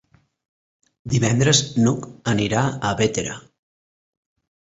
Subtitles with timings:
[1.13, 3.37] Divendres n'Hug anirà a Bétera.